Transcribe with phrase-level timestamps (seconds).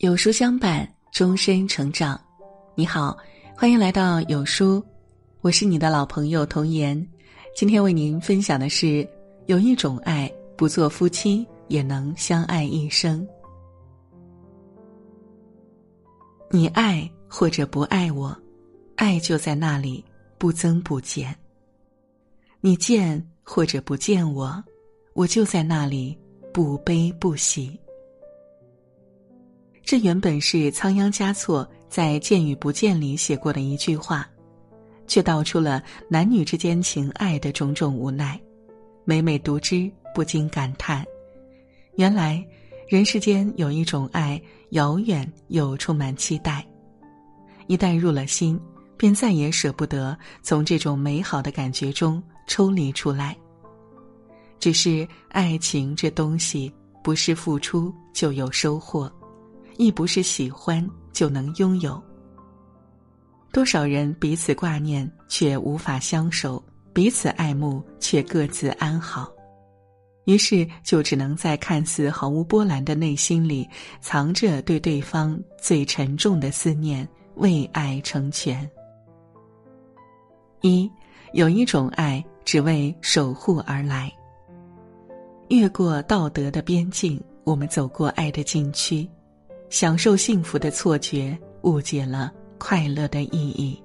[0.00, 2.18] 有书相伴，终身成长。
[2.74, 3.14] 你好，
[3.54, 4.82] 欢迎来到有书，
[5.42, 7.06] 我是你的老朋友童言。
[7.54, 9.06] 今天为您分享的是：
[9.44, 13.28] 有一种爱，不做夫妻也能相爱一生。
[16.48, 18.34] 你爱或者不爱我，
[18.96, 20.02] 爱就在那里，
[20.38, 21.36] 不增不减。
[22.62, 24.64] 你见或者不见我，
[25.12, 26.18] 我就在那里，
[26.54, 27.78] 不悲不喜。
[29.90, 34.24] 这原本是仓央嘉措在《见与不见》里写过的一句话，
[35.08, 38.40] 却道出了男女之间情爱的种种无奈。
[39.04, 41.04] 每每读之，不禁感叹：
[41.96, 42.40] 原来
[42.86, 46.64] 人世间有一种爱，遥远又充满期待。
[47.66, 48.60] 一旦入了心，
[48.96, 53.36] 便再也舍不得从这种美好的感觉中抽离出来。
[54.60, 59.12] 只是爱情这东西，不是付出就有收获。
[59.80, 61.98] 亦不是喜欢就能拥有。
[63.50, 69.32] 多少人彼此挂念却无法相守，彼此爱慕却各自安好，
[70.26, 73.66] 于是就只能在看似毫无波澜的内心里，
[74.02, 78.70] 藏着对对方最沉重的思念，为爱成全。
[80.60, 80.88] 一，
[81.32, 84.12] 有一种爱只为守护而来。
[85.48, 89.08] 越过道德的边境，我们走过爱的禁区。
[89.70, 93.80] 享受幸福的错觉，误解了快乐的意义。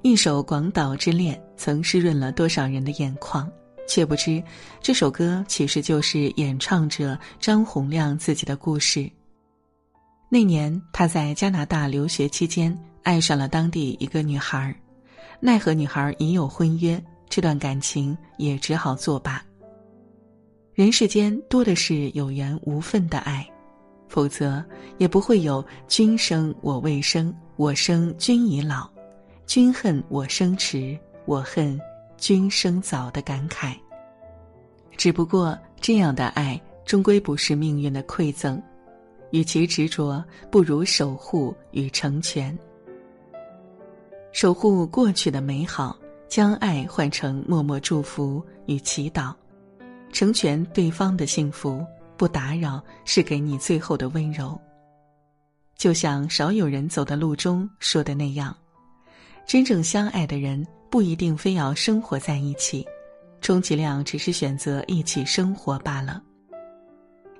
[0.00, 3.48] 一首《广岛之恋》曾湿润了多少人的眼眶，
[3.86, 4.42] 却不知
[4.80, 9.08] 这首歌其实就是演唱者张洪亮自己的故事。
[10.30, 14.74] 那年他在加拿大留学期间，爱上了当地一个女孩，
[15.38, 19.44] 奈何女孩已有婚约，这段感情也只好作罢。
[20.72, 23.46] 人世间多的是有缘无分的爱。
[24.12, 24.62] 否则，
[24.98, 28.86] 也不会有“君生我未生，我生君已老；
[29.46, 31.80] 君恨我生迟，我恨
[32.18, 33.74] 君生早”的感慨。
[34.98, 38.60] 只不过，这样的爱终归不是命运的馈赠，
[39.30, 42.56] 与其执着，不如守护与成全。
[44.30, 45.96] 守护过去的美好，
[46.28, 49.32] 将爱换成默默祝福与祈祷，
[50.12, 51.82] 成全对方的幸福。
[52.16, 54.60] 不打扰是给你最后的温柔。
[55.76, 58.56] 就像少有人走的路中说的那样，
[59.46, 62.86] 真正相爱的人不一定非要生活在一起，
[63.40, 66.22] 充其量只是选择一起生活罢了。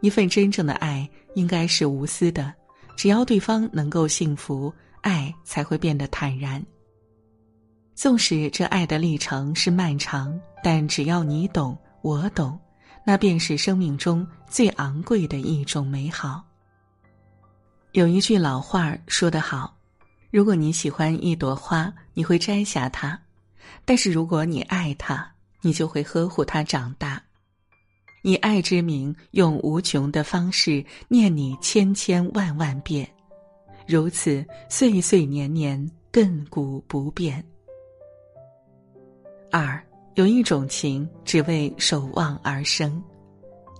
[0.00, 2.54] 一份真正的爱应该是无私的，
[2.96, 6.64] 只要对方能够幸福，爱才会变得坦然。
[7.94, 12.58] 纵使这爱的历程是漫长，但只要你懂，我懂。
[13.04, 16.44] 那便是生命中最昂贵的一种美好。
[17.92, 19.76] 有一句老话说得好
[20.30, 23.18] ：“如果你喜欢一朵花，你会摘下它；
[23.84, 25.28] 但是如果你爱它，
[25.60, 27.20] 你就会呵护它长大，
[28.22, 33.08] 以爱之名，用无穷的方式念你千千万万遍，
[33.88, 37.44] 如此岁岁年年，亘古不变。”
[39.50, 39.84] 二。
[40.14, 43.02] 有一种情，只为守望而生。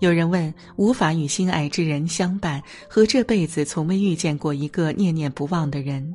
[0.00, 6.14] 有人问：无法与心爱之人相伴，和这辈子从未遇见过一个念念不忘的人，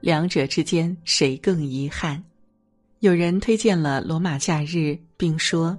[0.00, 2.22] 两者之间谁更遗憾？
[3.00, 4.76] 有人推荐了《罗马假日》，
[5.16, 5.76] 并说，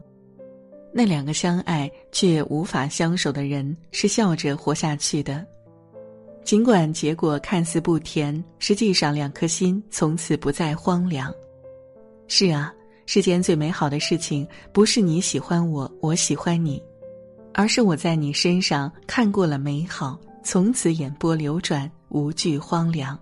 [0.92, 5.46] 那两个相爱却无法相守的人是笑着活下去的，
[6.44, 11.32] 尽管结果看似不甜，实际上两颗心从此不再荒凉。
[12.28, 12.74] 是啊。
[13.06, 16.82] 世间最美好的事情，不是你喜欢我，我喜欢你，
[17.54, 23.20] 而是我在你身上看过了美好，从此眼波流转，无惧荒凉。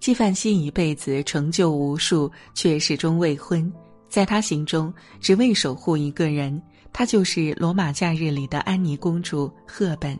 [0.00, 3.72] 纪梵希一辈子成就无数，却始终未婚，
[4.08, 6.60] 在他心中，只为守护一个人，
[6.92, 10.18] 她就是《罗马假日》里的安妮公主赫本。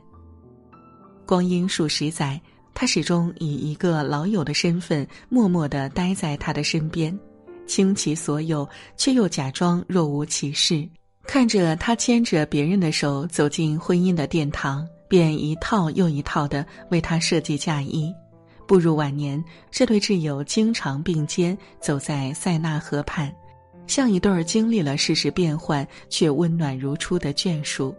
[1.27, 2.41] 光阴数十载，
[2.73, 7.17] 他始终以一个老友的身份，默默的待在他的身边。
[7.67, 10.89] 倾其所有，却又假装若无其事，
[11.25, 18.13] 看着他牵着别人的手走进婚姻的殿堂，便一套又一套的为他设计嫁衣。
[18.67, 23.31] 步入晚年，这对挚友经常并肩走在塞纳河畔，
[23.87, 27.95] 像一对儿经历了世事变幻却温暖如初的眷属。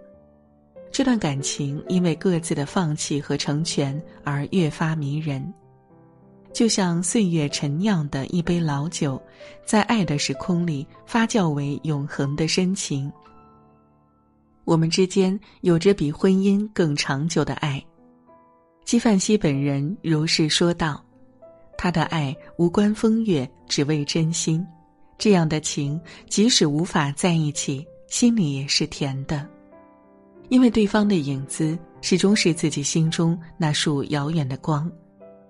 [0.91, 5.53] 这段感情因为各自的放弃和成全而越发迷人。
[6.53, 9.21] 就像岁月陈酿的一杯老酒，
[9.65, 13.11] 在爱的时空里发酵为永恒的深情。
[14.63, 17.83] 我们之间有着比婚姻更长久的爱，
[18.85, 21.03] 纪梵希本人如是说道
[21.75, 24.65] ：“他的爱无关风月，只为真心。
[25.17, 25.99] 这样的情，
[26.29, 29.47] 即使无法在一起，心里也是甜的，
[30.49, 34.89] 因为对方的影子始终是自己心中那束遥远的光，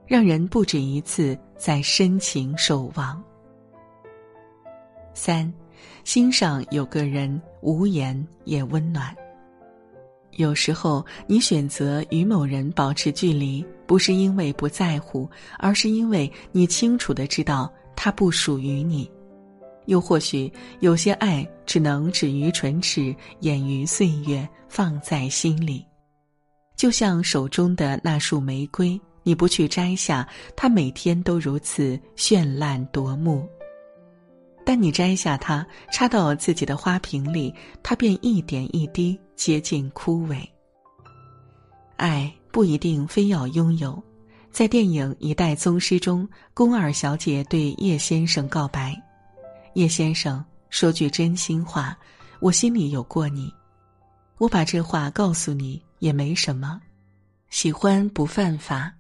[0.06, 3.22] 让人不止一次在深情守望。”
[5.14, 5.52] 三，
[6.04, 9.16] 心上有个人，无言也温暖。
[10.38, 15.30] 有时候，你选择与某人保持距离，不是因为不在乎，
[15.60, 19.10] 而是因为你清楚的知道他不属于你。
[19.86, 25.86] 又或许，有些爱只能止于唇齿，掩于岁月，放在心里。
[26.76, 33.48] 就像手中的那束玫瑰，你不去摘下，它每天都如此绚烂夺目。
[34.66, 40.38] 但你摘下它，插到自己的花瓶里，它便一点一滴接近枯萎。
[41.98, 44.02] 爱不一定非要拥有，
[44.52, 48.96] 在电影《一代宗师》中，宫二小姐对叶先生告白
[49.76, 51.98] ：“叶先生，说句真心话，
[52.40, 53.54] 我心里有过你。
[54.38, 56.80] 我把这话告诉你也没什么，
[57.50, 58.92] 喜欢不犯法，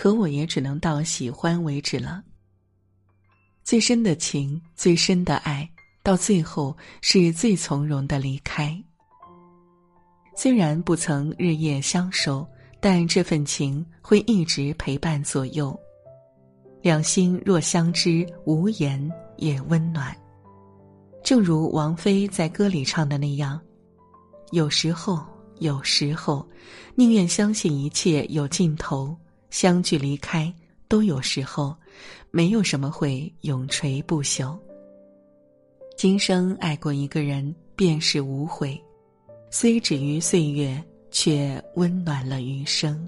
[0.00, 2.24] 可我也只能到喜欢为止了。”
[3.62, 5.70] 最深的情，最深的爱，
[6.02, 8.74] 到最后是最从容的离开。
[10.34, 12.48] 虽然不曾日夜相守，
[12.80, 15.78] 但这份情会一直陪伴左右。
[16.80, 18.98] 两心若相知，无言
[19.36, 20.16] 也温暖。
[21.22, 23.60] 正如王菲在歌里唱的那样
[24.50, 25.22] ：“有时候，
[25.58, 26.48] 有时候，
[26.94, 29.14] 宁愿相信一切有尽头，
[29.50, 30.52] 相聚离开
[30.88, 31.76] 都有时候。”
[32.32, 34.56] 没有什么会永垂不朽。
[35.96, 38.80] 今生爱过一个人，便是无悔，
[39.50, 40.80] 虽止于岁月，
[41.10, 43.04] 却温暖了余生。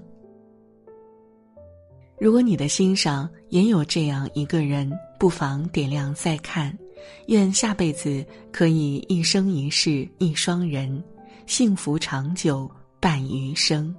[2.19, 6.77] 如果你的心上也有这样一个人，不妨点亮再看。
[7.27, 11.01] 愿下辈子可以一生一世一双人，
[11.47, 12.69] 幸福长久
[12.99, 13.95] 伴余生。